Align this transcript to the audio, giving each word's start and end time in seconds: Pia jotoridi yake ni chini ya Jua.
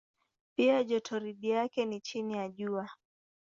Pia 0.55 0.83
jotoridi 0.83 1.49
yake 1.49 1.85
ni 1.85 1.99
chini 2.01 2.37
ya 2.37 2.49
Jua. 2.49 2.89